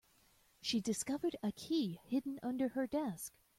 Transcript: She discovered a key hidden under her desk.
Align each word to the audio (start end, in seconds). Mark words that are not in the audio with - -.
She 0.61 0.81
discovered 0.81 1.35
a 1.43 1.51
key 1.51 1.99
hidden 2.07 2.39
under 2.41 2.69
her 2.69 2.87
desk. 2.87 3.37